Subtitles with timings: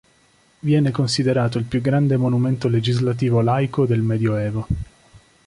[0.61, 4.67] Viene considerato il più grande monumento legislativo laico del Medioevo.